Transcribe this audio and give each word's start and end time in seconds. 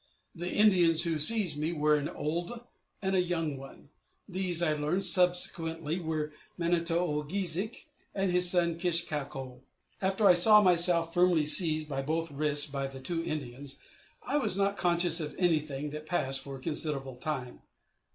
The 0.33 0.51
Indians 0.51 1.03
who 1.03 1.19
seized 1.19 1.59
me 1.59 1.71
were 1.73 1.93
an 1.95 2.09
old 2.09 2.61
and 3.03 3.15
a 3.15 3.21
young 3.21 3.55
one; 3.55 3.89
these, 4.27 4.63
as 4.63 4.69
I 4.69 4.81
learned 4.81 5.05
subsequently, 5.05 5.99
were 5.99 6.33
Manito 6.57 6.97
o 6.97 7.21
geezhik, 7.23 7.85
and 8.15 8.31
his 8.31 8.49
son 8.49 8.79
Kish 8.79 9.05
kau 9.07 9.25
ko. 9.25 9.61
After 10.01 10.25
I 10.25 10.33
saw 10.33 10.59
myself 10.59 11.13
firmly 11.13 11.45
seized 11.45 11.87
by 11.87 12.01
both 12.01 12.31
wrists 12.31 12.65
by 12.65 12.87
the 12.87 12.99
two 12.99 13.23
Indians, 13.23 13.77
I 14.23 14.37
was 14.37 14.57
not 14.57 14.75
conscious 14.75 15.19
of 15.19 15.35
anything 15.37 15.91
that 15.91 16.07
passed 16.07 16.39
for 16.39 16.55
a 16.55 16.59
considerable 16.59 17.15
time. 17.15 17.61